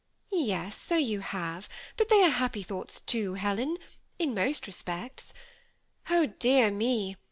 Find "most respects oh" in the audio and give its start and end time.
4.33-6.25